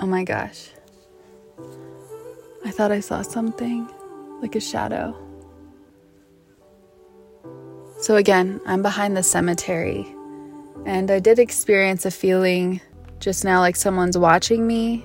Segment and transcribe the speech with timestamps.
[0.00, 0.70] Oh my gosh.
[2.64, 3.88] I thought I saw something
[4.40, 5.16] like a shadow.
[8.00, 10.06] So, again, I'm behind the cemetery,
[10.86, 12.80] and I did experience a feeling
[13.18, 15.04] just now like someone's watching me.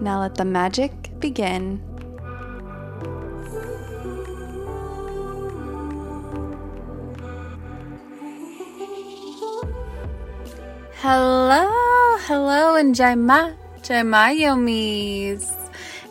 [0.00, 1.82] Now let the magic begin.
[11.14, 11.68] Hello,
[12.20, 15.44] hello, and Jaima, Jaima Yomis.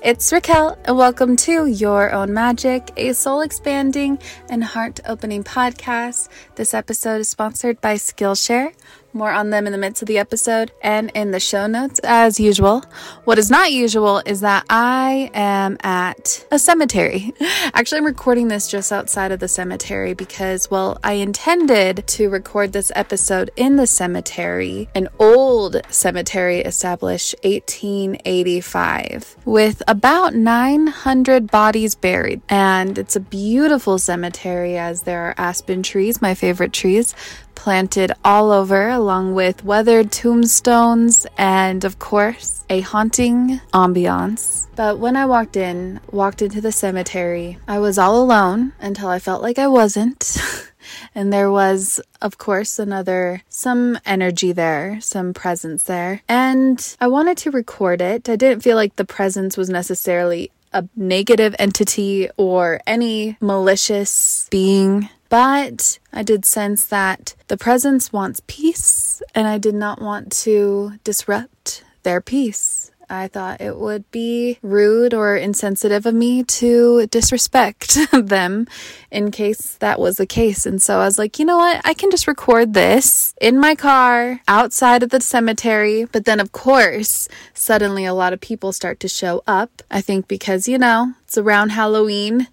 [0.04, 6.30] It's Raquel, and welcome to Your Own Magic, a soul expanding and heart opening podcast.
[6.56, 8.74] This episode is sponsored by Skillshare.
[9.14, 12.40] More on them in the midst of the episode and in the show notes, as
[12.40, 12.84] usual.
[13.26, 17.34] What is not usual is that I am at a cemetery.
[17.74, 22.72] Actually, I'm recording this just outside of the cemetery because, well, I intended to record
[22.72, 32.42] this episode in the cemetery, an old cemetery established 1885 with about 900 bodies buried.
[32.48, 37.16] And it's a beautiful cemetery as there are aspen trees, my favorite trees,
[37.56, 44.68] planted all over, along with weathered tombstones and, of course, a haunting ambiance.
[44.76, 49.20] But when I walked in, walked into the cemetery, I was all alone until I
[49.20, 50.38] felt like I wasn't.
[51.16, 56.22] and there was, of course, another, some energy there, some presence there.
[56.28, 58.30] And I wanted to record it.
[58.30, 65.10] I didn't feel like the presence was necessarily a negative entity or any malicious being
[65.32, 71.00] but I did sense that the presence wants peace, and I did not want to
[71.06, 72.92] disrupt their peace.
[73.10, 78.68] I thought it would be rude or insensitive of me to disrespect them
[79.10, 80.66] in case that was the case.
[80.66, 81.82] And so I was like, you know what?
[81.84, 86.06] I can just record this in my car outside of the cemetery.
[86.06, 89.82] But then, of course, suddenly a lot of people start to show up.
[89.92, 92.48] I think because, you know, it's around Halloween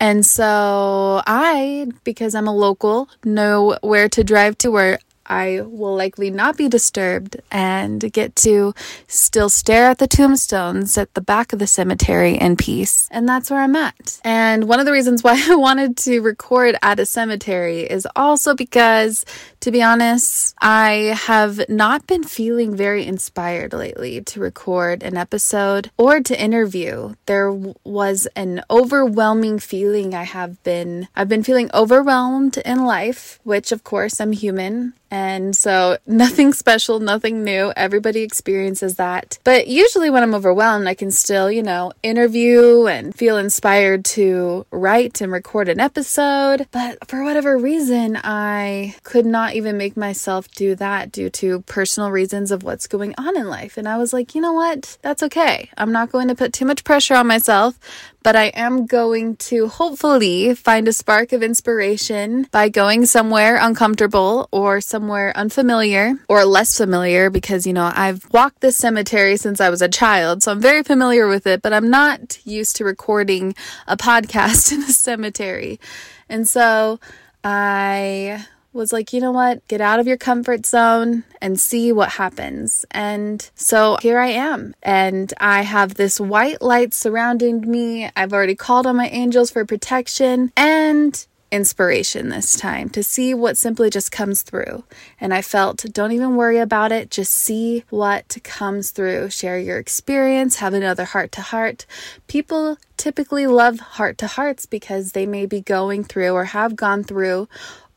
[0.00, 5.94] and so I, because I'm a local, know where to drive to where I will
[5.94, 8.74] likely not be disturbed and get to
[9.08, 13.08] still stare at the tombstones at the back of the cemetery in peace.
[13.10, 14.20] And that's where I'm at.
[14.24, 18.54] And one of the reasons why I wanted to record at a cemetery is also
[18.54, 19.24] because,
[19.60, 25.90] to be honest, I have not been feeling very inspired lately to record an episode
[25.96, 27.14] or to interview.
[27.26, 33.72] There was an overwhelming feeling I have been, I've been feeling overwhelmed in life, which
[33.72, 37.72] of course I'm human and so, nothing special, nothing new.
[37.76, 39.38] Everybody experiences that.
[39.44, 44.66] But usually, when I'm overwhelmed, I can still, you know, interview and feel inspired to
[44.70, 46.66] write and record an episode.
[46.72, 52.10] But for whatever reason, I could not even make myself do that due to personal
[52.10, 53.76] reasons of what's going on in life.
[53.76, 54.98] And I was like, you know what?
[55.02, 55.70] That's okay.
[55.76, 57.78] I'm not going to put too much pressure on myself
[58.24, 64.48] but I am going to hopefully find a spark of inspiration by going somewhere uncomfortable
[64.50, 69.68] or somewhere unfamiliar or less familiar because, you know, I've walked this cemetery since I
[69.68, 73.56] was a child, so I'm very familiar with it, but I'm not used to recording
[73.88, 75.80] a podcast in a cemetery.
[76.28, 77.00] And so
[77.42, 79.66] I was like, you know what?
[79.66, 82.86] Get out of your comfort zone and see what happens.
[82.92, 84.76] And so here I am.
[84.80, 88.10] And I have this white light surrounding me.
[88.14, 93.56] I've already called on my angels for protection and inspiration this time to see what
[93.56, 94.82] simply just comes through.
[95.20, 99.30] And I felt, don't even worry about it, just see what comes through.
[99.30, 101.86] Share your experience, have another heart to heart.
[102.26, 107.04] People typically love heart to hearts because they may be going through or have gone
[107.04, 107.48] through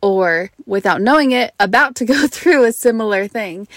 [0.04, 3.68] or without knowing it, about to go through a similar thing.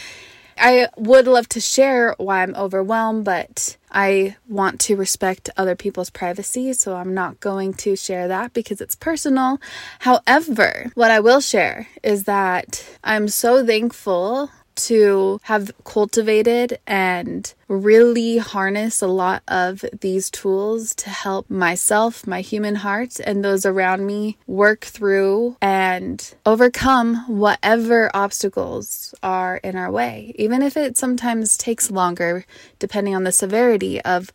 [0.58, 6.10] I would love to share why I'm overwhelmed, but I want to respect other people's
[6.10, 9.60] privacy, so I'm not going to share that because it's personal.
[10.00, 14.50] However, what I will share is that I'm so thankful
[14.86, 22.40] to have cultivated and really harness a lot of these tools to help myself, my
[22.40, 29.90] human heart, and those around me work through and overcome whatever obstacles are in our
[29.90, 32.44] way, even if it sometimes takes longer,
[32.78, 34.32] depending on the severity of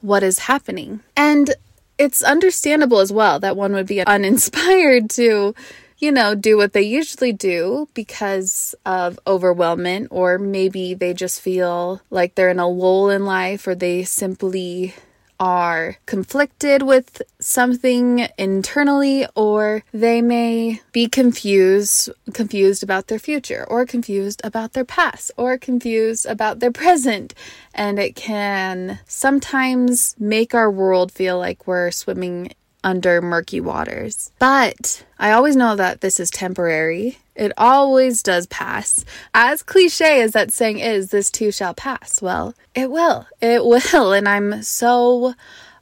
[0.00, 1.00] what is happening.
[1.16, 1.54] And
[1.98, 5.54] it's understandable as well that one would be uninspired to
[5.98, 12.00] you know, do what they usually do because of overwhelmment, or maybe they just feel
[12.10, 14.94] like they're in a lull in life, or they simply
[15.38, 23.84] are conflicted with something internally or they may be confused confused about their future or
[23.84, 27.34] confused about their past or confused about their present.
[27.74, 32.54] And it can sometimes make our world feel like we're swimming
[32.86, 34.30] under murky waters.
[34.38, 37.18] But I always know that this is temporary.
[37.34, 39.04] It always does pass.
[39.34, 42.22] As cliche as that saying is, this too shall pass.
[42.22, 43.26] Well, it will.
[43.42, 44.12] It will.
[44.12, 45.34] And I'm so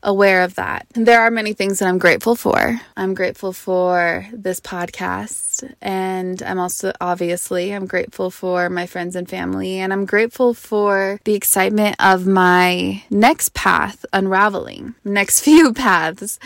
[0.02, 0.86] aware of that.
[0.94, 2.80] There are many things that I'm grateful for.
[2.96, 9.28] I'm grateful for this podcast and I'm also obviously I'm grateful for my friends and
[9.28, 14.94] family and I'm grateful for the excitement of my next path unraveling.
[15.04, 16.38] Next few paths.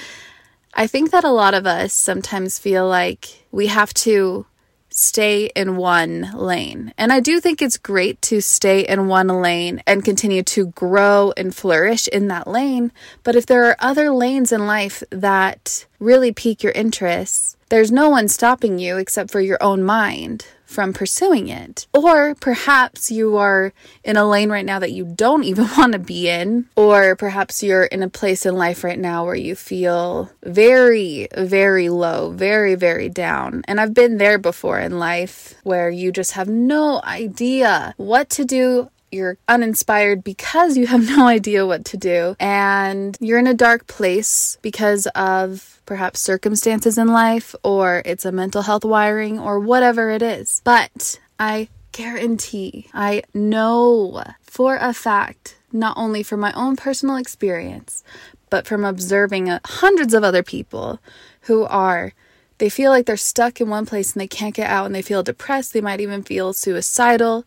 [0.78, 4.46] I think that a lot of us sometimes feel like we have to
[4.90, 6.94] stay in one lane.
[6.96, 11.32] And I do think it's great to stay in one lane and continue to grow
[11.36, 12.92] and flourish in that lane.
[13.24, 18.08] But if there are other lanes in life that really pique your interests, there's no
[18.08, 21.86] one stopping you except for your own mind from pursuing it.
[21.94, 23.72] Or perhaps you are
[24.04, 26.66] in a lane right now that you don't even want to be in.
[26.76, 31.88] Or perhaps you're in a place in life right now where you feel very, very
[31.88, 33.62] low, very, very down.
[33.66, 38.44] And I've been there before in life where you just have no idea what to
[38.44, 43.54] do you're uninspired because you have no idea what to do and you're in a
[43.54, 49.58] dark place because of perhaps circumstances in life or it's a mental health wiring or
[49.58, 50.60] whatever it is.
[50.64, 58.04] But I guarantee, I know for a fact, not only from my own personal experience,
[58.50, 61.00] but from observing uh, hundreds of other people
[61.42, 62.12] who are
[62.58, 65.02] they feel like they're stuck in one place and they can't get out and they
[65.02, 65.72] feel depressed.
[65.72, 67.44] They might even feel suicidal.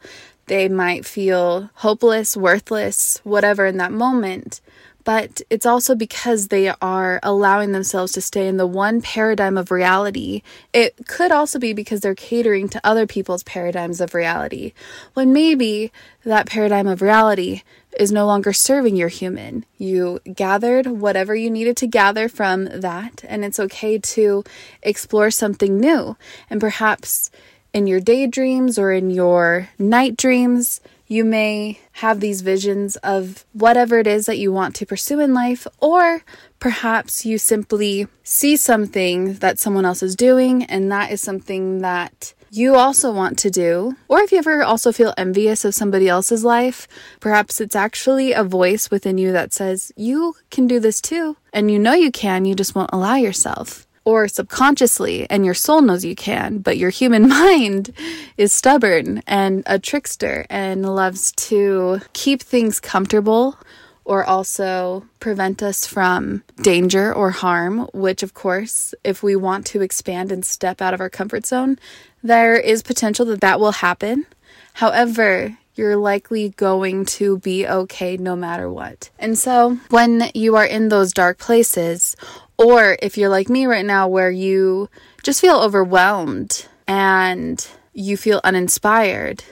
[0.52, 4.60] They might feel hopeless, worthless, whatever in that moment
[5.04, 9.72] but it's also because they are allowing themselves to stay in the one paradigm of
[9.72, 10.42] reality.
[10.74, 14.74] It could also be because they're catering to other people's paradigms of reality,
[15.14, 15.92] when maybe
[16.24, 17.64] that paradigm of reality
[18.00, 19.66] is no longer serving your human.
[19.78, 24.44] You gathered whatever you needed to gather from that, and it's okay to
[24.82, 26.16] explore something new.
[26.50, 27.32] And perhaps
[27.74, 34.00] in your daydreams or in your night dreams, you may have these visions of whatever
[34.00, 36.24] it is that you want to pursue in life, or
[36.60, 42.34] perhaps you simply see something that someone else is doing, and that is something that
[42.50, 43.96] you also want to do.
[44.08, 46.88] Or if you ever also feel envious of somebody else's life,
[47.20, 51.38] perhaps it's actually a voice within you that says, You can do this too.
[51.54, 55.82] And you know you can, you just won't allow yourself or subconsciously, and your soul
[55.82, 57.94] knows you can, but your human mind
[58.38, 63.58] is stubborn and a trickster and loves to keep things comfortable
[64.04, 69.82] or also prevent us from danger or harm, which, of course, if we want to
[69.82, 71.78] expand and step out of our comfort zone,
[72.24, 74.26] there is potential that that will happen.
[74.74, 79.10] However, you're likely going to be okay no matter what.
[79.18, 82.16] And so, when you are in those dark places,
[82.58, 84.90] or if you're like me right now, where you
[85.24, 89.44] just feel overwhelmed and you feel uninspired,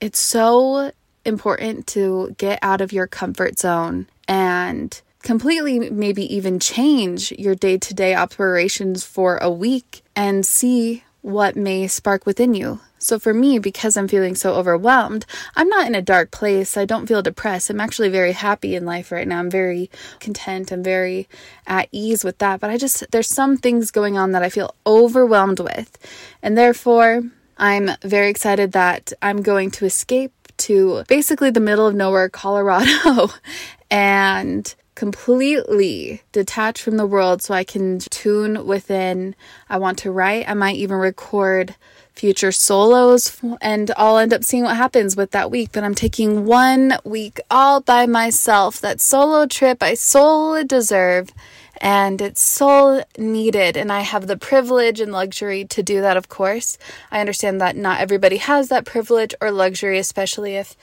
[0.00, 0.92] it's so
[1.24, 7.76] important to get out of your comfort zone and completely maybe even change your day
[7.76, 12.80] to day operations for a week and see what may spark within you.
[13.00, 15.24] So for me, because I'm feeling so overwhelmed,
[15.56, 16.76] I'm not in a dark place.
[16.76, 17.70] I don't feel depressed.
[17.70, 19.40] I'm actually very happy in life right now.
[19.40, 19.90] I'm very
[20.20, 20.70] content.
[20.70, 21.26] I'm very
[21.66, 22.60] at ease with that.
[22.60, 25.96] But I just, there's some things going on that I feel overwhelmed with.
[26.42, 27.22] And therefore,
[27.56, 33.30] I'm very excited that I'm going to escape to basically the middle of nowhere, Colorado,
[33.90, 39.34] and completely detach from the world so I can tune within.
[39.70, 40.46] I want to write.
[40.46, 41.74] I might even record
[42.14, 45.70] future solos and I'll end up seeing what happens with that week.
[45.72, 48.80] But I'm taking one week all by myself.
[48.80, 51.30] That solo trip I so deserve
[51.80, 53.76] and it's so needed.
[53.76, 56.76] And I have the privilege and luxury to do that, of course.
[57.10, 60.76] I understand that not everybody has that privilege or luxury, especially if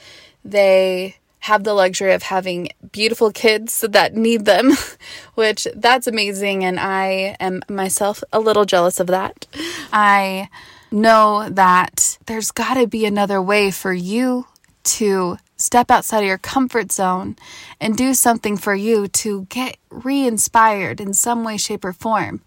[0.44, 4.72] they have the luxury of having beautiful kids that need them,
[5.36, 6.66] which that's amazing.
[6.66, 9.46] And I am myself a little jealous of that.
[9.94, 10.50] I
[10.92, 14.48] know that there's got to be another way for you
[14.84, 17.36] to step outside of your comfort zone
[17.82, 22.42] and do something for you to get re inspired in some way, shape, or form.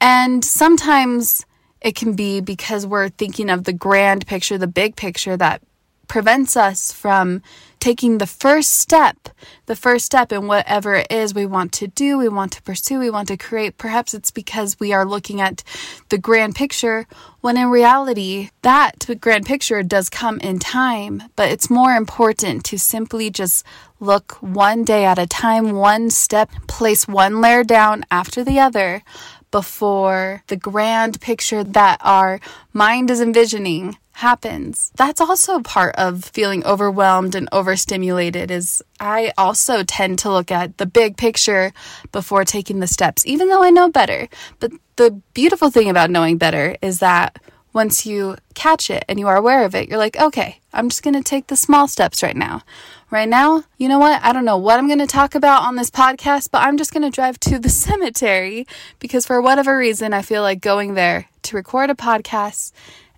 [0.00, 1.46] And sometimes
[1.80, 5.62] it can be because we're thinking of the grand picture, the big picture that
[6.08, 7.42] prevents us from
[7.80, 9.28] taking the first step,
[9.66, 12.98] the first step in whatever it is we want to do, we want to pursue,
[12.98, 13.78] we want to create.
[13.78, 15.62] Perhaps it's because we are looking at
[16.08, 17.06] the grand picture,
[17.40, 22.78] when in reality, that grand picture does come in time, but it's more important to
[22.78, 23.64] simply just
[24.00, 29.02] look one day at a time, one step, place one layer down after the other
[29.50, 32.40] before the grand picture that our
[32.72, 34.92] mind is envisioning happens.
[34.96, 40.78] That's also part of feeling overwhelmed and overstimulated is I also tend to look at
[40.78, 41.72] the big picture
[42.12, 44.28] before taking the steps, even though I know better.
[44.58, 47.38] But the beautiful thing about knowing better is that
[47.74, 51.02] once you catch it and you are aware of it, you're like, okay, I'm just
[51.02, 52.62] going to take the small steps right now.
[53.08, 54.20] Right now, you know what?
[54.24, 56.92] I don't know what I'm going to talk about on this podcast, but I'm just
[56.92, 58.66] going to drive to the cemetery
[58.98, 62.72] because for whatever reason, I feel like going there to record a podcast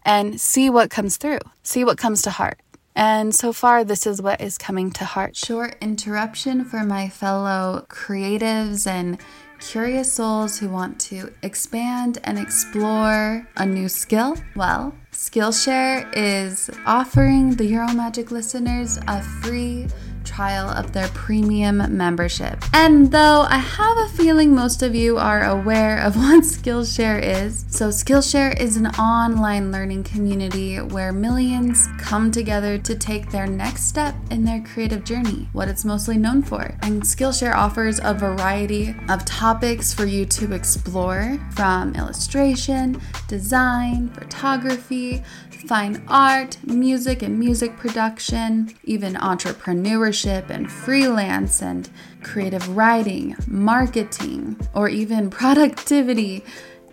[0.04, 2.61] and see what comes through, see what comes to heart.
[2.95, 5.37] And so far, this is what is coming to heart.
[5.37, 9.18] Short interruption for my fellow creatives and
[9.59, 14.37] curious souls who want to expand and explore a new skill.
[14.54, 14.95] Well,
[15.28, 19.87] Skillshare is offering the Your Own Magic listeners a free
[20.28, 22.62] trial of their premium membership.
[22.73, 27.64] And though I have a feeling most of you are aware of what Skillshare is,
[27.70, 33.85] so Skillshare is an online learning community where millions come together to take their next
[33.85, 36.76] step in their creative journey, what it's mostly known for.
[36.82, 45.23] And Skillshare offers a variety of topics for you to explore from illustration, design, photography,
[45.68, 51.90] fine art, music and music production, even entrepreneurship and freelance and
[52.22, 56.42] creative writing, marketing, or even productivity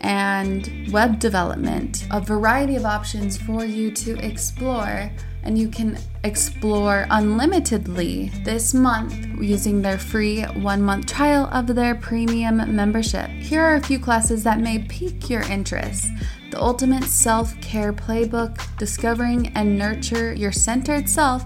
[0.01, 2.05] and web development.
[2.11, 5.09] A variety of options for you to explore
[5.43, 11.95] and you can explore unlimitedly this month using their free one month trial of their
[11.95, 13.29] premium membership.
[13.29, 16.07] Here are a few classes that may pique your interest
[16.55, 21.43] the ultimate self care playbook, discovering and nurture your centered self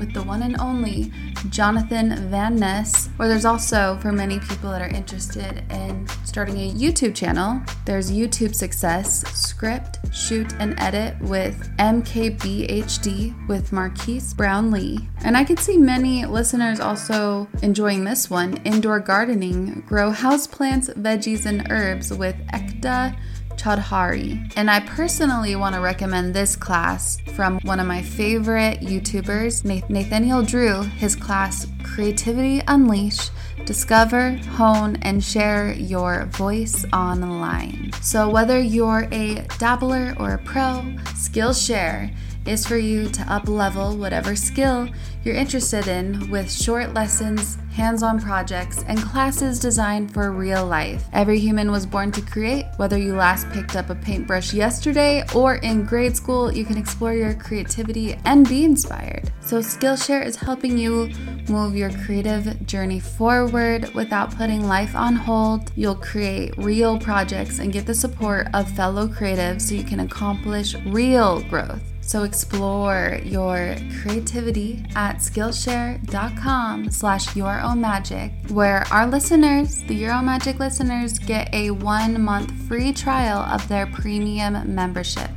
[0.00, 1.12] with the one and only
[1.48, 3.08] Jonathan Van Ness.
[3.20, 8.10] Or there's also, for many people that are interested in starting a YouTube channel, there's
[8.10, 15.08] YouTube Success Script, Shoot, and Edit with MKBHD with Marques Brownlee.
[15.22, 21.46] And I could see many listeners also enjoying this one Indoor Gardening, Grow Houseplants, Veggies,
[21.46, 23.16] and Herbs with Ekta
[23.58, 24.52] Chaudhary.
[24.56, 30.42] And I personally want to recommend this class from one of my favorite YouTubers, Nathaniel
[30.42, 33.30] Drew, his class Creativity Unleashed.
[33.64, 37.90] Discover, hone, and share your voice online.
[38.00, 42.14] So, whether you're a dabbler or a pro, Skillshare
[42.46, 44.88] is for you to up level whatever skill
[45.24, 51.04] you're interested in with short lessons, hands on projects, and classes designed for real life.
[51.12, 52.64] Every human was born to create.
[52.76, 57.12] Whether you last picked up a paintbrush yesterday or in grade school, you can explore
[57.12, 59.30] your creativity and be inspired.
[59.40, 61.10] So, Skillshare is helping you
[61.48, 65.72] move your creative journey forward without putting life on hold.
[65.74, 70.74] You'll create real projects and get the support of fellow creatives so you can accomplish
[70.86, 71.82] real growth.
[72.08, 80.14] So explore your creativity at Skillshare.com slash your own magic, where our listeners, the Your
[80.14, 85.28] Own Magic listeners, get a one month free trial of their premium membership.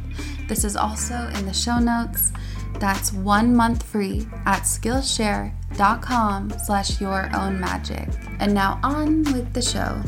[0.47, 2.31] This is also in the show notes.
[2.79, 8.07] That's one month free at Skillshare.com slash your own magic.
[8.39, 10.01] And now on with the show.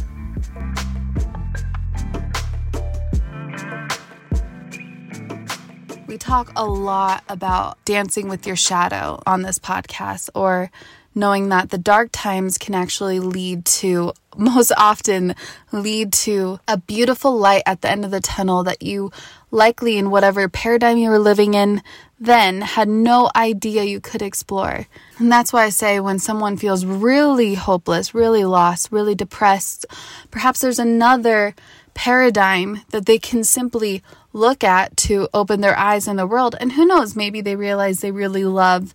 [6.23, 10.71] Talk a lot about dancing with your shadow on this podcast, or
[11.13, 15.35] knowing that the dark times can actually lead to, most often,
[15.73, 19.11] lead to a beautiful light at the end of the tunnel that you
[19.51, 21.81] likely, in whatever paradigm you were living in
[22.19, 24.87] then, had no idea you could explore.
[25.17, 29.85] And that's why I say when someone feels really hopeless, really lost, really depressed,
[30.31, 31.53] perhaps there's another
[31.93, 34.01] paradigm that they can simply
[34.33, 36.55] look at to open their eyes in the world.
[36.59, 38.93] And who knows, maybe they realize they really love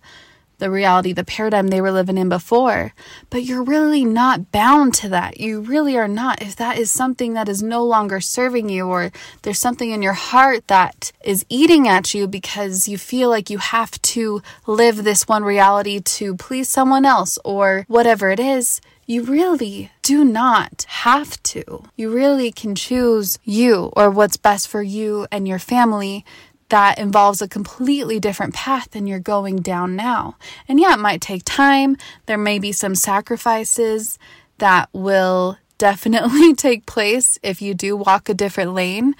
[0.59, 2.93] the reality, the paradigm they were living in before.
[3.29, 5.39] But you're really not bound to that.
[5.39, 6.41] You really are not.
[6.41, 10.13] If that is something that is no longer serving you, or there's something in your
[10.13, 15.27] heart that is eating at you because you feel like you have to live this
[15.27, 21.41] one reality to please someone else, or whatever it is, you really do not have
[21.41, 21.83] to.
[21.95, 26.23] You really can choose you or what's best for you and your family
[26.69, 30.37] that involves a completely different path than you're going down now.
[30.67, 31.97] And yeah, it might take time.
[32.27, 34.19] There may be some sacrifices
[34.59, 39.15] that will definitely take place if you do walk a different lane.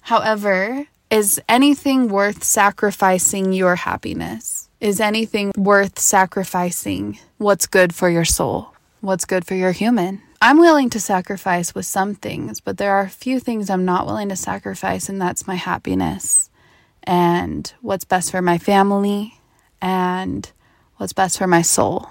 [0.00, 4.70] However, is anything worth sacrificing your happiness?
[4.80, 8.72] Is anything worth sacrificing what's good for your soul?
[9.00, 10.22] What's good for your human?
[10.42, 14.06] I'm willing to sacrifice with some things, but there are a few things I'm not
[14.06, 16.50] willing to sacrifice, and that's my happiness
[17.04, 19.38] and what's best for my family
[19.80, 20.50] and
[20.96, 22.08] what's best for my soul.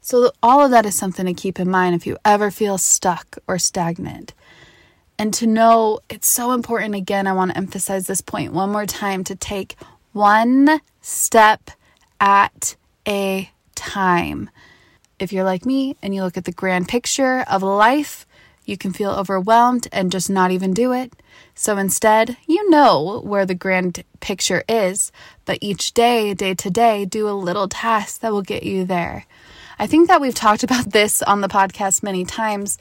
[0.00, 3.38] So, all of that is something to keep in mind if you ever feel stuck
[3.48, 4.34] or stagnant.
[5.18, 8.86] And to know it's so important, again, I want to emphasize this point one more
[8.86, 9.74] time to take
[10.12, 11.72] one step
[12.20, 12.76] at
[13.08, 14.48] a time.
[15.18, 18.26] If you're like me and you look at the grand picture of life,
[18.64, 21.12] you can feel overwhelmed and just not even do it.
[21.54, 25.12] So instead, you know where the grand picture is,
[25.44, 29.26] but each day, day to day, do a little task that will get you there.
[29.78, 32.78] I think that we've talked about this on the podcast many times,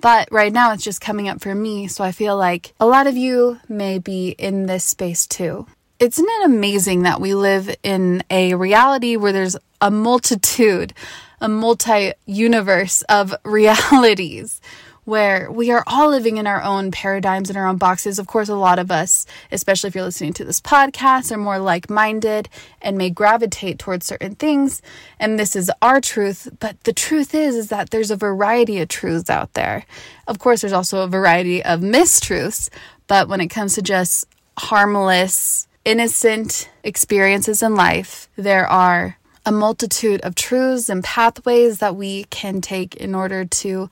[0.00, 1.88] but right now it's just coming up for me.
[1.88, 5.66] So I feel like a lot of you may be in this space too.
[5.98, 10.92] Isn't it amazing that we live in a reality where there's a multitude,
[11.40, 14.60] a multi universe of realities?
[15.04, 18.18] where we are all living in our own paradigms and our own boxes.
[18.18, 21.58] Of course, a lot of us, especially if you're listening to this podcast, are more
[21.58, 22.48] like minded
[22.80, 24.80] and may gravitate towards certain things.
[25.20, 26.48] And this is our truth.
[26.58, 29.84] But the truth is, is that there's a variety of truths out there.
[30.26, 32.70] Of course, there's also a variety of mistruths.
[33.06, 34.26] But when it comes to just
[34.56, 42.24] harmless, innocent experiences in life, there are a multitude of truths and pathways that we
[42.24, 43.90] can take in order to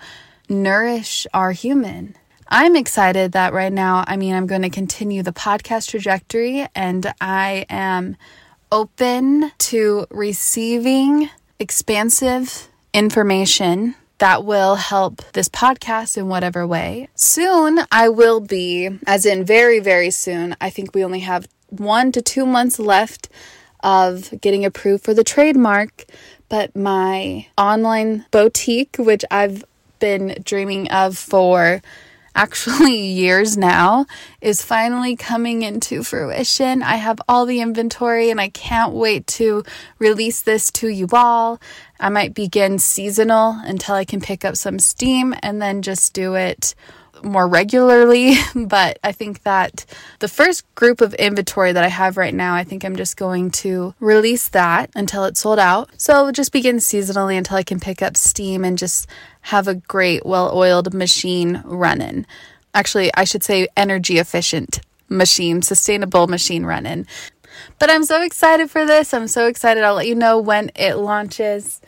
[0.49, 2.17] nourish our human.
[2.49, 7.13] I'm excited that right now, I mean, I'm going to continue the podcast trajectory and
[7.21, 8.17] I am
[8.71, 17.09] open to receiving expansive information that will help this podcast in whatever way.
[17.15, 22.13] Soon, I will be, as in very, very soon, I think we only have one
[22.13, 23.29] to two months left
[23.83, 26.05] of getting approved for the trademark.
[26.49, 29.65] But my online boutique, which I've
[29.99, 31.81] been dreaming of for
[32.35, 34.07] actually years now
[34.41, 36.83] is finally coming into fruition.
[36.83, 39.65] I have all the inventory and I can't wait to
[39.99, 41.61] release this to you all.
[42.01, 46.35] I might begin seasonal until I can pick up some steam and then just do
[46.35, 46.75] it
[47.25, 49.85] more regularly, but I think that
[50.19, 53.51] the first group of inventory that I have right now, I think I'm just going
[53.63, 55.91] to release that until it's sold out.
[55.97, 59.07] So just begin seasonally until I can pick up steam and just
[59.43, 62.27] have a great, well oiled machine running.
[62.75, 67.07] Actually, I should say energy efficient machine, sustainable machine running.
[67.79, 69.13] But I'm so excited for this.
[69.13, 69.85] I'm so excited.
[69.85, 71.81] I'll let you know when it launches.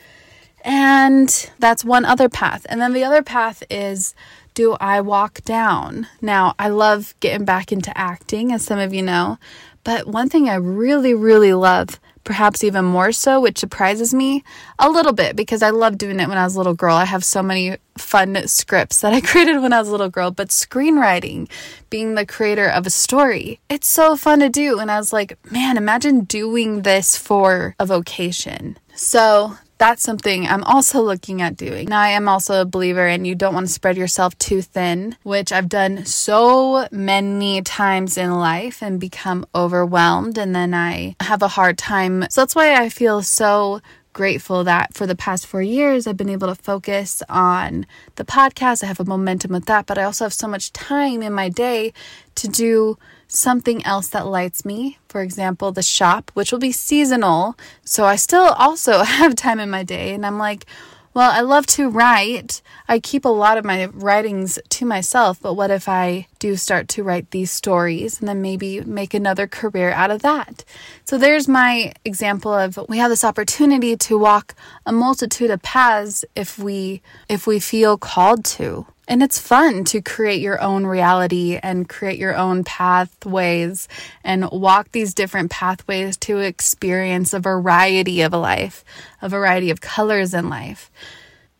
[0.63, 2.67] And that's one other path.
[2.69, 4.15] And then the other path is
[4.55, 6.07] do I walk down?
[6.23, 9.39] Now, I love getting back into acting, as some of you know.
[9.83, 14.43] But one thing I really, really love perhaps even more so, which surprises me
[14.79, 16.97] a little bit because I loved doing it when I was a little girl.
[16.97, 20.31] I have so many fun scripts that I created when I was a little girl,
[20.31, 21.49] but screenwriting,
[21.91, 24.79] being the creator of a story, it's so fun to do.
[24.79, 28.79] And I was like, man, imagine doing this for a vocation.
[28.95, 31.89] So that's something I'm also looking at doing.
[31.89, 35.15] Now, I am also a believer and you don't want to spread yourself too thin,
[35.25, 40.39] which I've done so many times in life and become overwhelmed.
[40.39, 42.25] And then I have a hard time.
[42.31, 43.83] So that's why I feel so
[44.15, 48.83] grateful that for the past four years, I've been able to focus on the podcast.
[48.83, 51.51] I have a momentum with that, but I also have so much time in my
[51.51, 51.93] day
[52.37, 52.97] to do
[53.29, 54.99] something else that lights me.
[55.09, 57.57] For example, the shop, which will be seasonal.
[57.85, 60.15] So I still also have time in my day.
[60.15, 60.67] And I'm like,
[61.15, 62.61] well, I love to write.
[62.89, 66.89] I keep a lot of my writings to myself, but what if I do start
[66.89, 70.65] to write these stories and then maybe make another career out of that?
[71.05, 76.25] So there's my example of we have this opportunity to walk a multitude of paths
[76.35, 78.85] if we if we feel called to.
[79.07, 83.87] And it's fun to create your own reality and create your own pathways
[84.23, 88.83] and walk these different pathways to experience a variety of a life,
[89.21, 90.91] a variety of colors in life.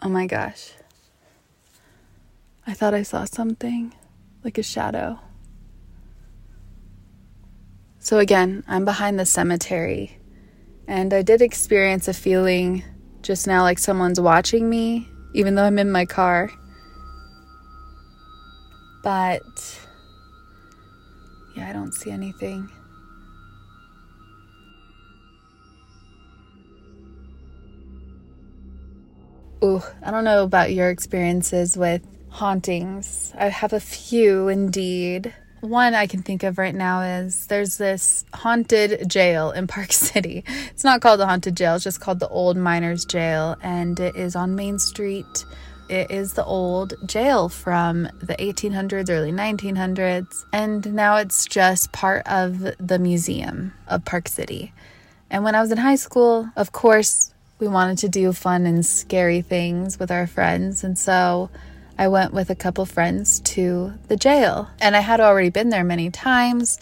[0.01, 0.73] Oh my gosh.
[2.67, 3.95] I thought I saw something
[4.43, 5.21] like a shadow.
[7.99, 10.19] So, again, I'm behind the cemetery,
[10.87, 12.85] and I did experience a feeling
[13.23, 16.51] just now like someone's watching me, even though I'm in my car.
[19.05, 19.79] But
[21.55, 22.71] yeah, I don't see anything.
[29.63, 33.33] Ooh, I don't know about your experiences with hauntings.
[33.39, 35.35] I have a few indeed.
[35.61, 40.45] One I can think of right now is there's this haunted jail in Park City.
[40.71, 44.17] It's not called the haunted jail, it's just called the Old Miners Jail, and it
[44.17, 45.45] is on Main Street
[45.89, 52.27] it is the old jail from the 1800s, early 1900s, and now it's just part
[52.27, 54.73] of the museum of Park City.
[55.31, 58.85] And when I was in high school, of course, we wanted to do fun and
[58.85, 61.51] scary things with our friends, and so
[61.99, 65.85] I went with a couple friends to the jail, and I had already been there
[65.85, 66.81] many times.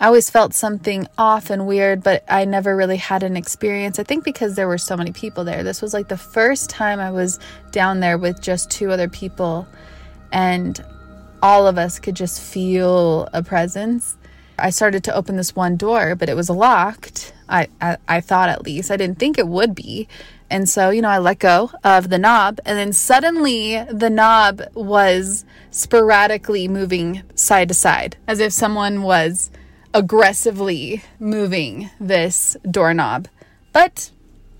[0.00, 3.98] I always felt something off and weird, but I never really had an experience.
[3.98, 5.64] I think because there were so many people there.
[5.64, 7.40] This was like the first time I was
[7.72, 9.66] down there with just two other people,
[10.30, 10.82] and
[11.42, 14.16] all of us could just feel a presence.
[14.56, 17.32] I started to open this one door, but it was locked.
[17.48, 18.90] I, I, I thought at least.
[18.90, 20.08] I didn't think it would be.
[20.50, 24.62] And so, you know, I let go of the knob, and then suddenly the knob
[24.74, 29.50] was sporadically moving side to side as if someone was
[29.94, 33.28] aggressively moving this doorknob.
[33.72, 34.10] But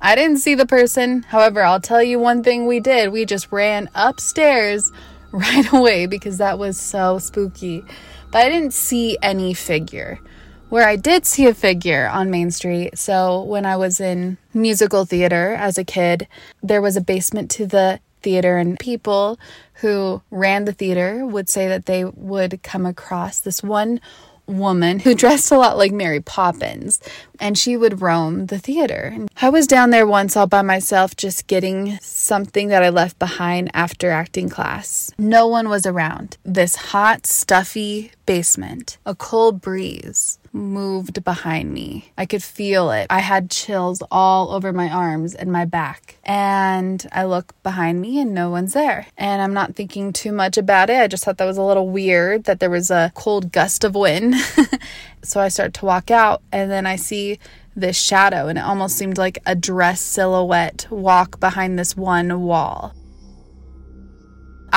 [0.00, 1.22] I didn't see the person.
[1.24, 3.10] However, I'll tell you one thing we did.
[3.10, 4.90] We just ran upstairs
[5.32, 7.82] right away because that was so spooky.
[8.30, 10.20] But I didn't see any figure
[10.68, 12.98] where I did see a figure on Main Street.
[12.98, 16.28] So when I was in musical theater as a kid,
[16.62, 19.38] there was a basement to the theater, and people
[19.74, 24.00] who ran the theater would say that they would come across this one
[24.48, 27.00] woman who dressed a lot like Mary Poppins,
[27.38, 29.16] and she would roam the theater.
[29.40, 33.70] I was down there once all by myself, just getting something that I left behind
[33.74, 35.12] after acting class.
[35.18, 36.36] No one was around.
[36.44, 42.12] This hot, stuffy basement, a cold breeze moved behind me.
[42.18, 43.06] I could feel it.
[43.08, 46.16] I had chills all over my arms and my back.
[46.24, 49.06] And I look behind me and no one's there.
[49.16, 51.00] And I'm not thinking too much about it.
[51.00, 53.94] I just thought that was a little weird that there was a cold gust of
[53.94, 54.34] wind.
[55.22, 57.38] so I start to walk out and then I see
[57.74, 62.92] this shadow and it almost seemed like a dress silhouette walk behind this one wall.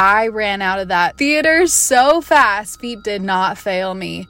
[0.03, 4.25] I ran out of that theater so fast, feet did not fail me.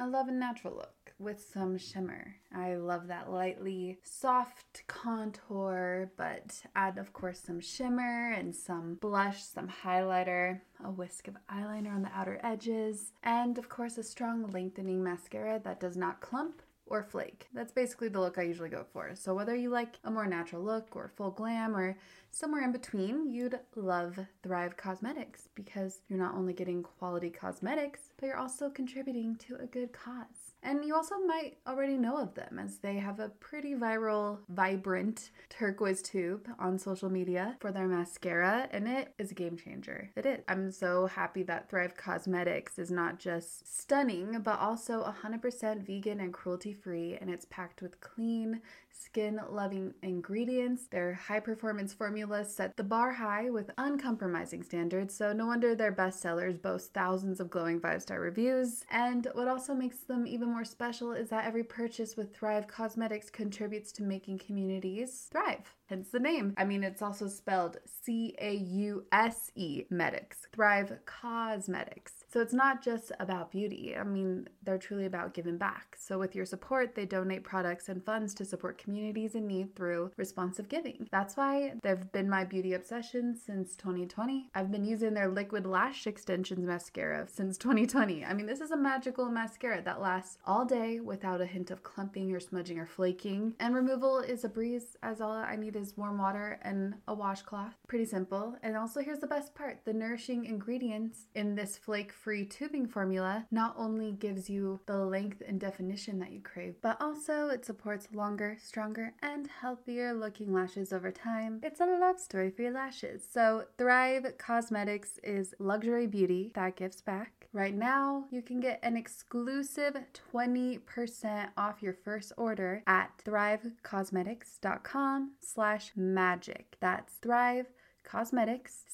[0.00, 2.36] I love a natural look with some shimmer.
[2.56, 9.42] I love that lightly soft contour, but add, of course, some shimmer and some blush,
[9.42, 14.46] some highlighter, a whisk of eyeliner on the outer edges, and of course, a strong
[14.52, 17.48] lengthening mascara that does not clump or flake.
[17.52, 19.10] That's basically the look I usually go for.
[19.14, 21.98] So whether you like a more natural look or full glam or
[22.30, 28.26] somewhere in between, you'd love Thrive Causemetics because you're not only getting quality cosmetics, but
[28.26, 30.54] you're also contributing to a good cause.
[30.62, 35.30] And you also might already know of them as they have a pretty viral, vibrant
[35.48, 40.10] turquoise tube on social media for their mascara, and it is a game changer.
[40.16, 40.40] It is.
[40.48, 46.34] I'm so happy that Thrive Causemetics is not just stunning, but also 100% vegan and
[46.34, 48.60] cruelty free, and it's packed with clean,
[48.98, 50.86] skin loving ingredients.
[50.86, 55.92] Their high performance formulas set the bar high with uncompromising standards, so no wonder their
[55.92, 58.84] bestsellers boast thousands of glowing five star reviews.
[58.90, 63.30] And what also makes them even more special is that every purchase with Thrive Causemetics
[63.30, 66.54] contributes to making communities thrive hence the name.
[66.56, 72.24] I mean, it's also spelled C A U S E Medics, Thrive Causemetics.
[72.30, 73.96] So it's not just about beauty.
[73.98, 75.96] I mean, they're truly about giving back.
[75.98, 80.10] So with your support, they donate products and funds to support communities in need through
[80.16, 81.06] responsive giving.
[81.12, 84.48] That's why they've been my beauty obsession since 2020.
[84.54, 88.24] I've been using their liquid lash extensions mascara since 2020.
[88.24, 91.82] I mean, this is a magical mascara that lasts all day without a hint of
[91.82, 93.52] clumping or smudging or flaking.
[93.60, 97.74] And removal is a breeze as all I need is warm water and a washcloth.
[97.88, 98.56] Pretty simple.
[98.62, 99.80] And also here's the best part.
[99.84, 105.42] The nourishing ingredients in this flake free tubing formula not only gives you the length
[105.46, 108.77] and definition that you crave, but also it supports longer, stronger,
[109.22, 111.60] and healthier looking lashes over time.
[111.62, 113.22] It's a love story for your lashes.
[113.30, 117.48] So, Thrive Causemetics is luxury beauty that gives back.
[117.52, 119.96] Right now, you can get an exclusive
[120.32, 126.76] 20% off your first order at thrivecausemetics.com slash magic.
[126.80, 127.66] That's Thrive
[128.04, 128.84] Cosmetics,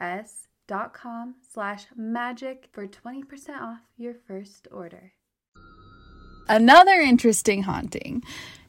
[0.00, 5.12] Causemetics, Com slash magic for 20% off your first order.
[6.48, 8.22] Another interesting haunting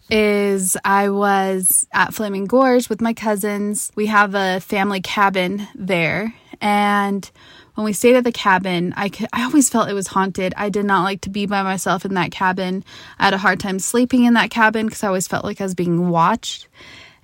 [0.10, 3.89] is I was at Flaming Gorge with my cousins.
[3.96, 7.30] We have a family cabin there and
[7.76, 10.54] when we stayed at the cabin, I could, I always felt it was haunted.
[10.58, 12.84] I did not like to be by myself in that cabin.
[13.18, 15.63] I had a hard time sleeping in that cabin because I always felt like I
[15.63, 16.68] was being watched.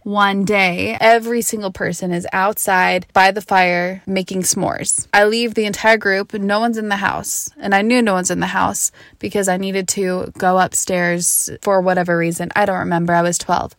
[0.09, 5.05] One day, every single person is outside by the fire making s'mores.
[5.13, 7.51] I leave the entire group, no one's in the house.
[7.59, 11.79] And I knew no one's in the house because I needed to go upstairs for
[11.79, 12.49] whatever reason.
[12.55, 13.75] I don't remember, I was 12.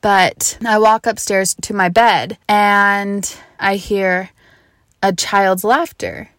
[0.00, 4.30] But I walk upstairs to my bed and I hear
[5.02, 6.30] a child's laughter.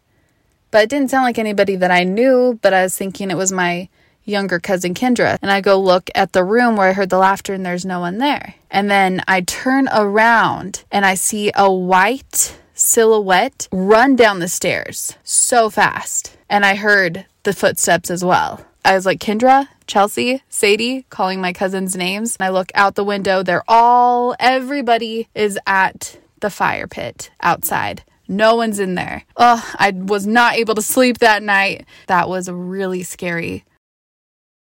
[0.72, 3.52] But it didn't sound like anybody that I knew, but I was thinking it was
[3.52, 3.90] my
[4.26, 5.38] younger cousin Kendra.
[5.42, 8.00] And I go look at the room where I heard the laughter and there's no
[8.00, 8.56] one there.
[8.72, 15.16] And then I turn around and I see a white silhouette run down the stairs
[15.24, 16.38] so fast.
[16.50, 18.66] And I heard the footsteps as well.
[18.86, 22.36] I was like, Kendra, Chelsea, Sadie, calling my cousins' names.
[22.36, 23.44] And I look out the window.
[23.44, 28.04] They're all, everybody is at the fire pit outside.
[28.28, 29.24] No one's in there.
[29.38, 31.86] Oh, I was not able to sleep that night.
[32.08, 33.64] That was really scary.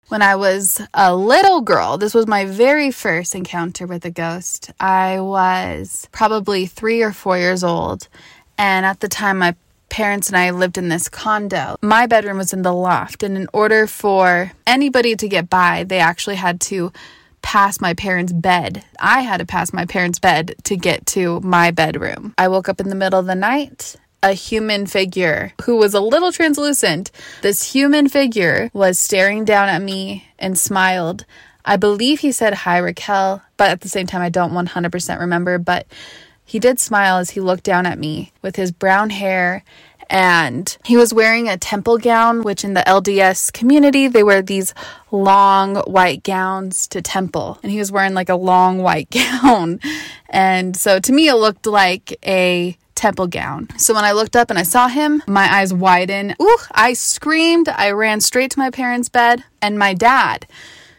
[0.09, 4.71] When I was a little girl, this was my very first encounter with a ghost.
[4.81, 8.09] I was probably three or four years old.
[8.57, 9.55] And at the time, my
[9.91, 11.77] parents and I lived in this condo.
[11.83, 13.23] My bedroom was in the loft.
[13.23, 16.91] And in order for anybody to get by, they actually had to
[17.43, 18.85] pass my parents' bed.
[18.99, 22.33] I had to pass my parents' bed to get to my bedroom.
[22.39, 23.97] I woke up in the middle of the night.
[24.23, 27.11] A human figure who was a little translucent.
[27.43, 31.25] This human figure was staring down at me and smiled.
[31.65, 35.59] I believe he said, Hi, Raquel, but at the same time, I don't 100% remember.
[35.59, 35.87] But
[36.45, 39.63] he did smile as he looked down at me with his brown hair
[40.11, 44.73] and he was wearing a temple gown, which in the LDS community, they wear these
[45.11, 47.59] long white gowns to temple.
[47.63, 49.11] And he was wearing like a long white
[49.43, 49.81] gown.
[50.29, 53.69] And so to me, it looked like a temple gown.
[53.79, 56.35] So when I looked up and I saw him, my eyes widened.
[56.43, 57.69] Ooh, I screamed.
[57.69, 59.45] I ran straight to my parents' bed.
[59.63, 60.47] And my dad,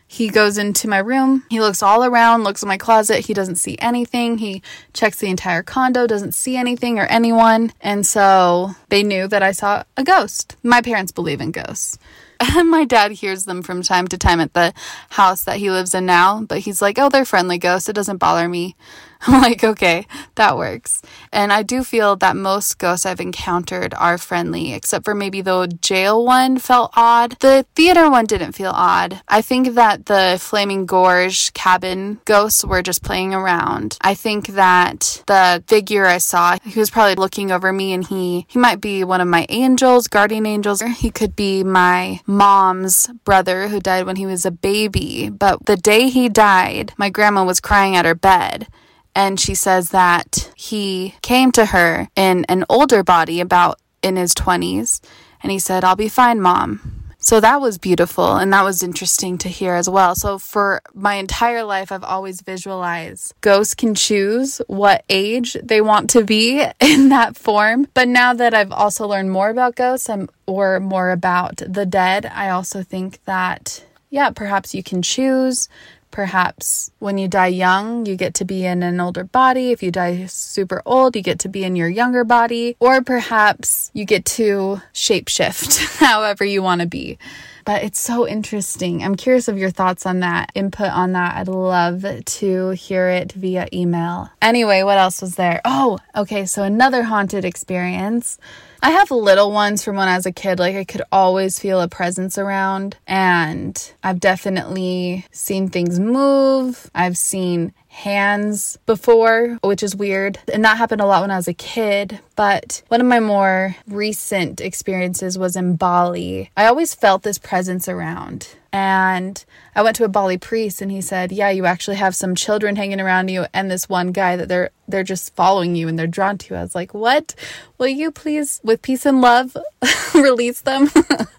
[0.07, 1.43] he goes into my room.
[1.49, 3.25] He looks all around, looks in my closet.
[3.25, 4.39] He doesn't see anything.
[4.39, 7.73] He checks the entire condo, doesn't see anything or anyone.
[7.81, 10.55] And so they knew that I saw a ghost.
[10.63, 11.99] My parents believe in ghosts.
[12.39, 14.73] And my dad hears them from time to time at the
[15.09, 17.89] house that he lives in now, but he's like, oh, they're friendly ghosts.
[17.89, 18.75] It doesn't bother me.
[19.27, 20.05] I'm like, okay,
[20.35, 21.01] that works.
[21.33, 25.67] And I do feel that most ghosts I've encountered are friendly, except for maybe the
[25.81, 27.35] jail one felt odd.
[27.41, 29.21] The theater one didn't feel odd.
[29.27, 33.97] I think that the Flaming Gorge cabin ghosts were just playing around.
[33.99, 38.45] I think that the figure I saw, he was probably looking over me and he,
[38.47, 40.81] he might be one of my angels, guardian angels.
[40.81, 45.29] He could be my mom's brother who died when he was a baby.
[45.29, 48.67] But the day he died, my grandma was crying at her bed.
[49.15, 54.33] And she says that he came to her in an older body, about in his
[54.33, 55.01] 20s,
[55.41, 56.99] and he said, I'll be fine, mom.
[57.21, 60.15] So that was beautiful and that was interesting to hear as well.
[60.15, 66.09] So for my entire life, I've always visualized ghosts can choose what age they want
[66.11, 67.87] to be in that form.
[67.93, 72.25] But now that I've also learned more about ghosts I'm, or more about the dead,
[72.25, 75.67] I also think that, yeah, perhaps you can choose
[76.11, 79.71] Perhaps when you die young, you get to be in an older body.
[79.71, 82.75] If you die super old, you get to be in your younger body.
[82.79, 87.17] Or perhaps you get to shapeshift however you want to be.
[87.65, 89.03] But it's so interesting.
[89.03, 91.35] I'm curious of your thoughts on that, input on that.
[91.35, 94.29] I'd love to hear it via email.
[94.41, 95.61] Anyway, what else was there?
[95.63, 96.47] Oh, okay.
[96.47, 98.39] So another haunted experience
[98.81, 100.59] I have little ones from when I was a kid.
[100.59, 102.95] Like I could always feel a presence around.
[103.07, 106.89] And I've definitely seen things move.
[106.95, 110.39] I've seen hands before, which is weird.
[110.53, 112.19] And that happened a lot when I was a kid.
[112.35, 116.49] But one of my more recent experiences was in Bali.
[116.55, 118.55] I always felt this presence around.
[118.71, 119.43] And
[119.79, 122.75] I went to a Bali priest and he said, "Yeah, you actually have some children
[122.75, 126.05] hanging around you and this one guy that they're they're just following you and they're
[126.05, 127.33] drawn to you." I was like, "What?
[127.77, 129.55] Will you please with peace and love
[130.13, 130.89] release them?"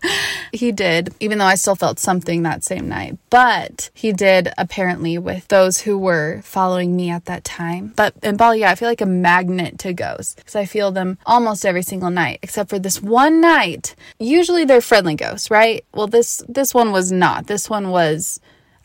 [0.55, 3.18] he did, even though I still felt something that same night.
[3.29, 7.92] But he did apparently with those who were following me at that time.
[7.94, 11.18] But in Bali, yeah, I feel like a magnet to ghosts because I feel them
[11.26, 13.94] almost every single night, except for this one night.
[14.18, 15.85] Usually they're friendly ghosts, right?
[15.92, 17.46] Well, this this one was not.
[17.46, 18.30] This one was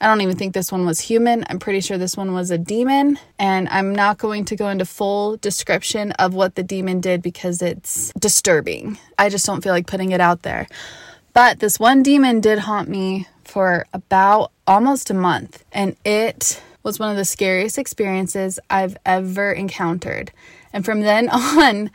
[0.02, 1.46] I don't even think this one was human.
[1.50, 3.18] I'm pretty sure this one was a demon.
[3.40, 7.62] And I'm not going to go into full description of what the demon did because
[7.62, 8.98] it's disturbing.
[9.18, 10.68] I just don't feel like putting it out there.
[11.34, 15.64] But this one demon did haunt me for about almost a month.
[15.72, 20.32] And it was one of the scariest experiences I've ever encountered.
[20.74, 21.90] And from then on,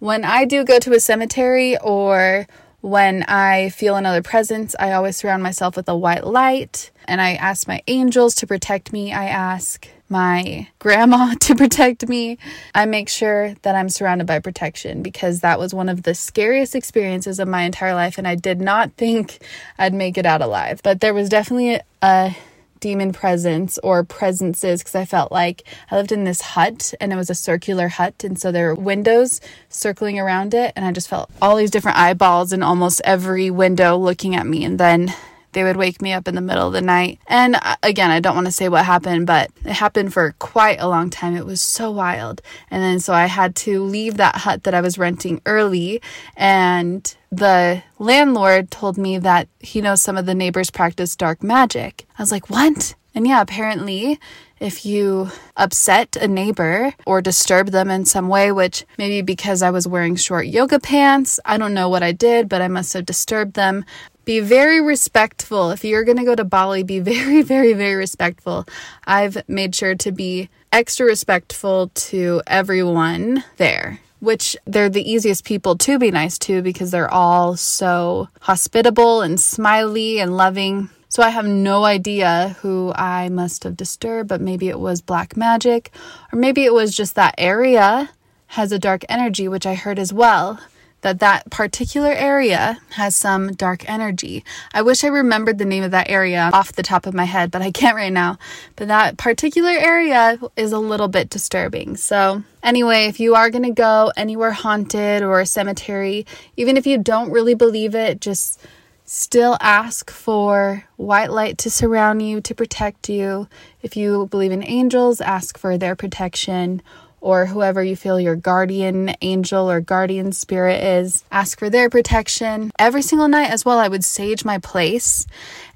[0.00, 2.46] when I do go to a cemetery or
[2.84, 7.32] when I feel another presence, I always surround myself with a white light and I
[7.32, 9.10] ask my angels to protect me.
[9.10, 12.36] I ask my grandma to protect me.
[12.74, 16.74] I make sure that I'm surrounded by protection because that was one of the scariest
[16.74, 19.38] experiences of my entire life and I did not think
[19.78, 20.82] I'd make it out alive.
[20.84, 22.36] But there was definitely a,
[22.84, 27.16] demon presence or presences because I felt like I lived in this hut and it
[27.16, 28.22] was a circular hut.
[28.22, 30.70] And so there were windows circling around it.
[30.76, 34.66] And I just felt all these different eyeballs in almost every window looking at me.
[34.66, 35.14] And then
[35.54, 37.18] they would wake me up in the middle of the night.
[37.26, 40.80] And uh, again, I don't want to say what happened, but it happened for quite
[40.80, 41.36] a long time.
[41.36, 42.42] It was so wild.
[42.70, 46.02] And then so I had to leave that hut that I was renting early.
[46.36, 52.06] And the landlord told me that he knows some of the neighbors practice dark magic.
[52.18, 52.94] I was like, what?
[53.14, 54.18] And yeah, apparently,
[54.58, 59.70] if you upset a neighbor or disturb them in some way, which maybe because I
[59.70, 63.06] was wearing short yoga pants, I don't know what I did, but I must have
[63.06, 63.84] disturbed them.
[64.24, 65.70] Be very respectful.
[65.70, 68.66] If you're going to go to Bali, be very, very, very respectful.
[69.06, 75.76] I've made sure to be extra respectful to everyone there which they're the easiest people
[75.76, 80.88] to be nice to because they're all so hospitable and smiley and loving.
[81.10, 85.36] So I have no idea who I must have disturbed, but maybe it was black
[85.36, 85.92] magic,
[86.32, 88.10] or maybe it was just that area
[88.48, 90.58] has a dark energy, which I heard as well
[91.04, 94.42] that that particular area has some dark energy.
[94.72, 97.50] I wish I remembered the name of that area off the top of my head,
[97.50, 98.38] but I can't right now.
[98.74, 101.96] But that particular area is a little bit disturbing.
[101.96, 106.86] So, anyway, if you are going to go anywhere haunted or a cemetery, even if
[106.86, 108.58] you don't really believe it, just
[109.04, 113.46] still ask for white light to surround you, to protect you.
[113.82, 116.80] If you believe in angels, ask for their protection
[117.24, 121.24] or whoever you feel your guardian angel or guardian spirit is.
[121.32, 122.70] Ask for their protection.
[122.78, 125.26] Every single night as well, I would sage my place.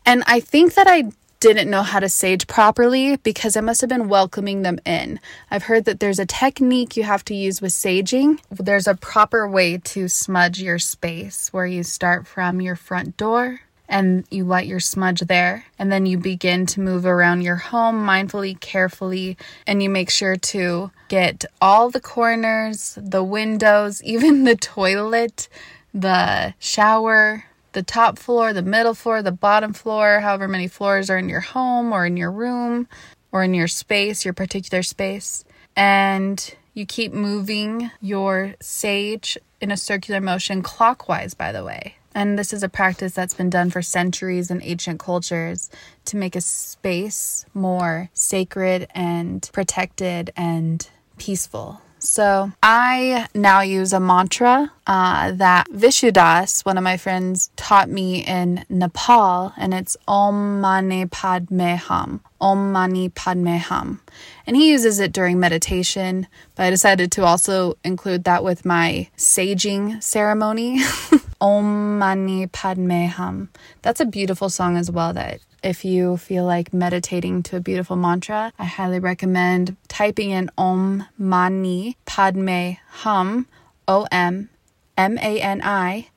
[0.05, 1.05] And I think that I
[1.41, 5.21] didn't know how to sage properly because I must have been welcoming them in.
[5.51, 8.41] I've heard that there's a technique you have to use with saging.
[8.51, 13.61] There's a proper way to smudge your space where you start from your front door
[13.89, 15.65] and you light your smudge there.
[15.79, 20.37] And then you begin to move around your home mindfully, carefully, and you make sure
[20.37, 25.49] to get all the corners, the windows, even the toilet,
[25.95, 31.19] the shower, the top floor, the middle floor, the bottom floor, however many floors are
[31.19, 32.89] in your home or in your room
[33.33, 35.45] or in your space, your particular space.
[35.77, 41.98] And you keep moving your sage in a circular motion clockwise, by the way.
[42.19, 45.71] And this is a practice that's been done for centuries in ancient cultures
[46.07, 50.85] to make a space more sacred and protected and
[51.17, 51.81] peaceful.
[52.11, 58.25] So I now use a mantra uh, that Vishudas, one of my friends, taught me
[58.25, 62.23] in Nepal, and it's Om Mani Padme Hum.
[62.41, 64.01] Om Mani Padme Hum.
[64.47, 69.11] And he uses it during meditation, but I decided to also include that with my
[69.19, 70.81] saging ceremony.
[71.43, 73.51] Om Mani Padme Hum.
[73.83, 77.97] That's a beautiful song as well that if you feel like meditating to a beautiful
[77.97, 83.47] mantra, I highly recommend typing in Om Mani Padme Hum,
[83.87, 84.51] O M
[84.97, 86.09] M A N I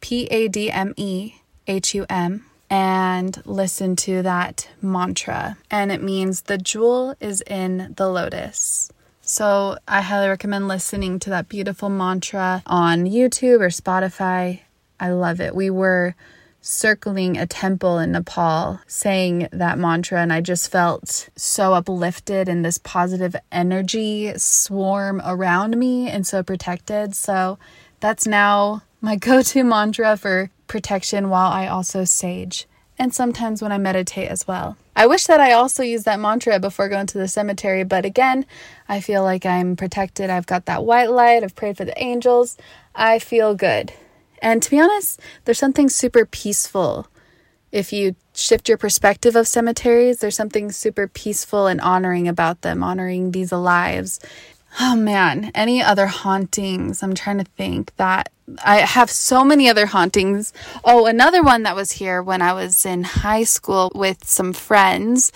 [0.00, 1.34] P A D M E
[1.66, 5.58] H U M, and listen to that mantra.
[5.70, 8.90] And it means the jewel is in the lotus.
[9.22, 14.60] So I highly recommend listening to that beautiful mantra on YouTube or Spotify.
[14.98, 15.54] I love it.
[15.54, 16.16] We were
[16.60, 22.64] circling a temple in Nepal saying that mantra, and I just felt so uplifted and
[22.64, 27.14] this positive energy swarm around me and so protected.
[27.14, 27.58] So
[28.00, 32.66] that's now my go to mantra for protection while I also sage.
[32.98, 34.76] And sometimes when I meditate as well.
[34.94, 38.44] I wish that I also used that mantra before going to the cemetery, but again,
[38.86, 40.28] I feel like I'm protected.
[40.28, 41.42] I've got that white light.
[41.42, 42.58] I've prayed for the angels.
[42.94, 43.94] I feel good.
[44.42, 47.06] And to be honest, there's something super peaceful.
[47.72, 52.82] If you shift your perspective of cemeteries, there's something super peaceful and honoring about them,
[52.82, 54.18] honoring these lives.
[54.80, 57.02] Oh man, any other hauntings?
[57.02, 58.30] I'm trying to think that
[58.64, 60.52] I have so many other hauntings.
[60.84, 65.32] Oh, another one that was here when I was in high school with some friends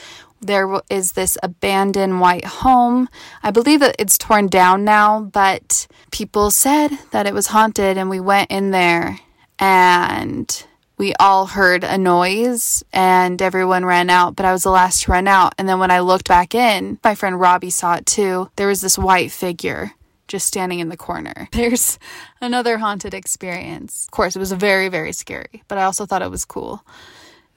[0.47, 3.09] there is this abandoned white home.
[3.43, 8.09] I believe that it's torn down now, but people said that it was haunted, and
[8.11, 9.19] we went in there
[9.59, 10.67] and
[10.97, 15.13] we all heard a noise and everyone ran out, but I was the last to
[15.13, 15.55] run out.
[15.59, 18.51] And then when I looked back in, my friend Robbie saw it too.
[18.57, 19.93] There was this white figure
[20.29, 21.49] just standing in the corner.
[21.53, 21.99] There's
[22.41, 24.05] another haunted experience.
[24.07, 26.85] Of course, it was very, very scary, but I also thought it was cool.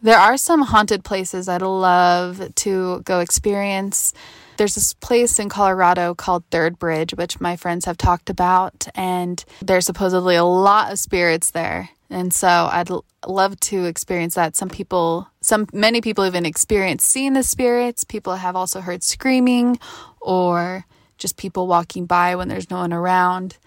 [0.02, 4.14] There are some haunted places I'd love to go experience.
[4.58, 9.44] There's this place in Colorado called Third Bridge, which my friends have talked about, and
[9.62, 11.90] there's supposedly a lot of spirits there.
[12.10, 14.56] And so I'd l- love to experience that.
[14.56, 18.04] Some people, some many people even experience seeing the spirits.
[18.04, 19.78] People have also heard screaming
[20.22, 20.86] or
[21.18, 23.58] just people walking by when there's no one around.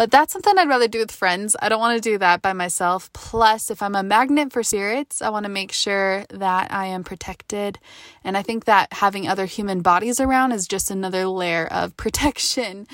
[0.00, 1.56] But that's something I'd rather do with friends.
[1.60, 3.12] I don't want to do that by myself.
[3.12, 7.04] Plus, if I'm a magnet for spirits, I want to make sure that I am
[7.04, 7.78] protected.
[8.24, 12.86] And I think that having other human bodies around is just another layer of protection.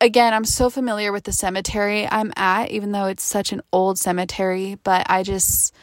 [0.00, 3.98] Again, I'm so familiar with the cemetery I'm at, even though it's such an old
[3.98, 5.74] cemetery, but I just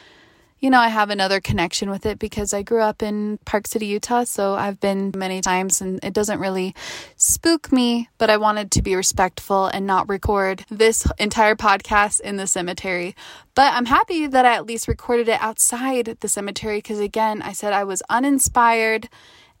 [0.58, 3.86] you know, I have another connection with it because I grew up in Park City,
[3.86, 4.24] Utah.
[4.24, 6.74] So I've been many times and it doesn't really
[7.16, 12.36] spook me, but I wanted to be respectful and not record this entire podcast in
[12.36, 13.14] the cemetery.
[13.54, 17.52] But I'm happy that I at least recorded it outside the cemetery because, again, I
[17.52, 19.08] said I was uninspired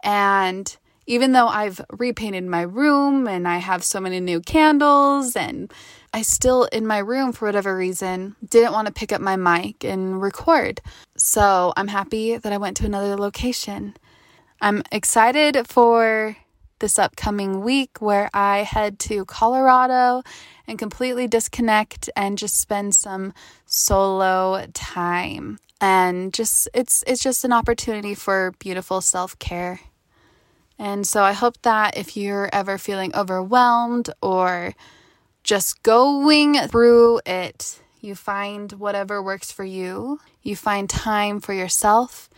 [0.02, 0.76] and
[1.06, 5.72] even though I've repainted my room and I have so many new candles and
[6.16, 9.84] I still, in my room, for whatever reason, didn't want to pick up my mic
[9.84, 10.80] and record.
[11.14, 13.94] So I'm happy that I went to another location.
[14.62, 16.34] I'm excited for
[16.78, 20.22] this upcoming week where I head to Colorado
[20.66, 23.34] and completely disconnect and just spend some
[23.66, 25.58] solo time.
[25.82, 29.80] And just it's it's just an opportunity for beautiful self-care.
[30.78, 34.74] And so I hope that if you're ever feeling overwhelmed or
[35.46, 37.80] just going through it.
[38.00, 40.20] You find whatever works for you.
[40.42, 42.28] You find time for yourself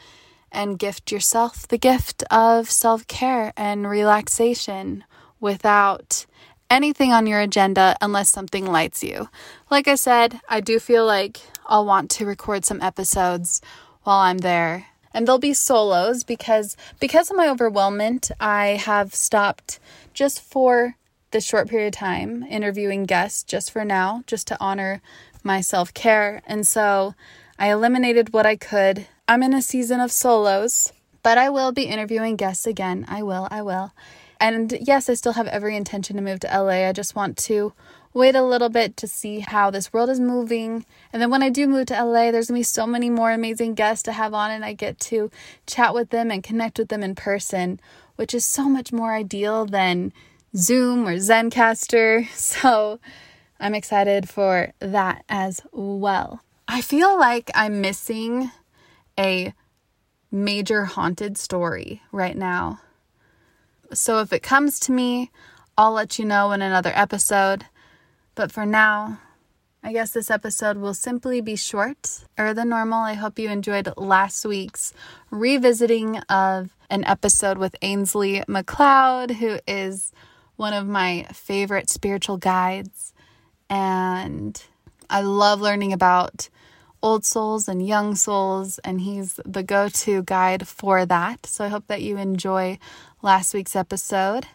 [0.52, 5.04] and gift yourself the gift of self care and relaxation
[5.40, 6.26] without
[6.70, 9.30] anything on your agenda unless something lights you.
[9.70, 13.62] Like I said, I do feel like I'll want to record some episodes
[14.02, 14.86] while I'm there.
[15.14, 19.80] And they'll be solos because because of my overwhelmment, I have stopped
[20.12, 20.96] just for
[21.30, 25.00] this short period of time interviewing guests just for now, just to honor
[25.42, 26.42] my self care.
[26.46, 27.14] And so
[27.58, 29.06] I eliminated what I could.
[29.26, 33.04] I'm in a season of solos, but I will be interviewing guests again.
[33.08, 33.92] I will, I will.
[34.40, 36.88] And yes, I still have every intention to move to LA.
[36.88, 37.72] I just want to
[38.14, 40.86] wait a little bit to see how this world is moving.
[41.12, 43.74] And then when I do move to LA, there's gonna be so many more amazing
[43.74, 45.30] guests to have on, and I get to
[45.66, 47.80] chat with them and connect with them in person,
[48.16, 50.12] which is so much more ideal than
[50.56, 52.28] Zoom or Zencastr.
[52.34, 53.00] So
[53.60, 56.42] I'm excited for that as well.
[56.66, 58.50] I feel like I'm missing
[59.18, 59.54] a
[60.30, 62.80] major haunted story right now.
[63.92, 65.30] So if it comes to me,
[65.76, 67.64] I'll let you know in another episode.
[68.34, 69.20] But for now,
[69.82, 73.00] I guess this episode will simply be short or than normal.
[73.00, 74.92] I hope you enjoyed last week's
[75.30, 80.12] revisiting of an episode with Ainslie MacLeod, who is
[80.58, 83.14] one of my favorite spiritual guides.
[83.70, 84.62] And
[85.08, 86.48] I love learning about
[87.02, 91.46] old souls and young souls, and he's the go to guide for that.
[91.46, 92.78] So I hope that you enjoy
[93.22, 94.46] last week's episode.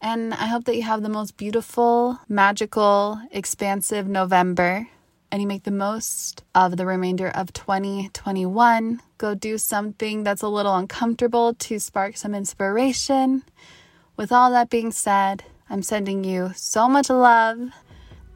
[0.00, 4.88] And I hope that you have the most beautiful, magical, expansive November
[5.32, 9.00] and you make the most of the remainder of 2021.
[9.16, 13.42] Go do something that's a little uncomfortable to spark some inspiration.
[14.22, 17.58] With all that being said, I'm sending you so much love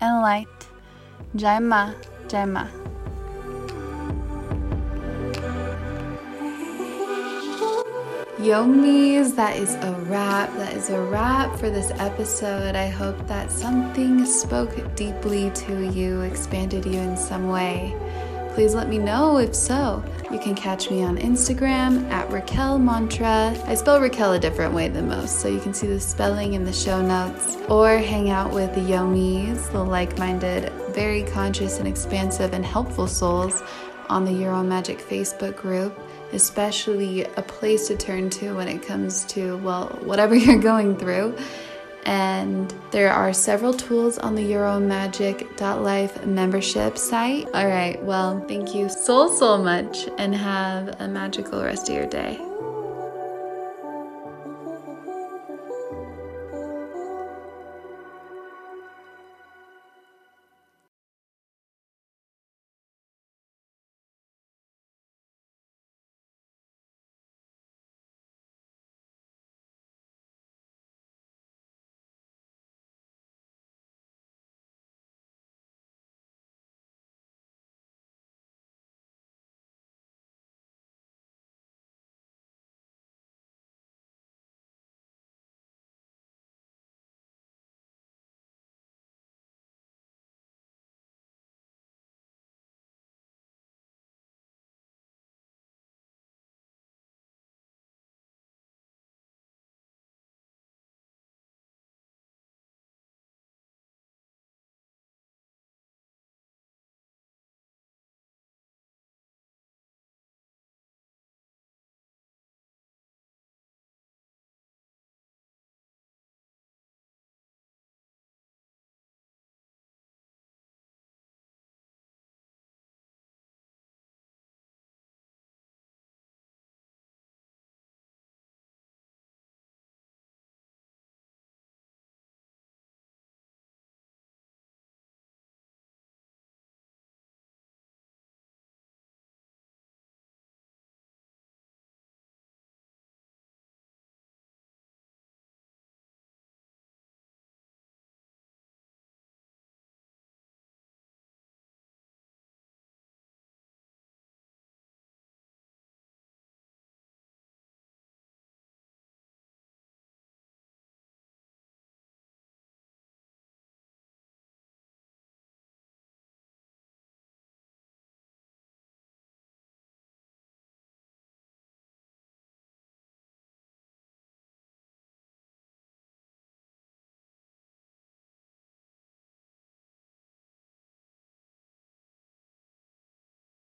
[0.00, 0.48] and light.
[1.36, 1.94] Jai Ma,
[2.26, 2.66] Jai Ma.
[8.38, 10.52] Yomis, that is a wrap.
[10.56, 12.74] That is a wrap for this episode.
[12.74, 17.94] I hope that something spoke deeply to you, expanded you in some way.
[18.56, 20.02] Please let me know if so.
[20.32, 23.54] You can catch me on Instagram at Raquel Mantra.
[23.66, 26.64] I spell Raquel a different way than most, so you can see the spelling in
[26.64, 27.58] the show notes.
[27.68, 33.06] Or hang out with the Yomis, the like minded, very conscious and expansive and helpful
[33.06, 33.62] souls
[34.08, 35.94] on the Own Magic Facebook group
[36.32, 41.36] especially a place to turn to when it comes to, well, whatever you're going through
[42.06, 47.46] and there are several tools on the yourownmagic.life membership site.
[47.52, 52.06] All right, well, thank you so, so much, and have a magical rest of your
[52.06, 52.40] day.